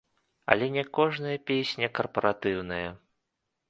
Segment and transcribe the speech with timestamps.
[0.53, 2.85] Але не кожная песня карпаратыўная.